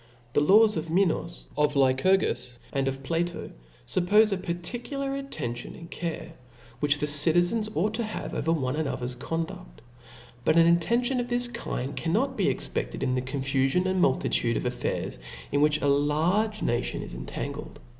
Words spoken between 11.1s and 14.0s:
of this kind cannot be ex pe6ted in the confufion,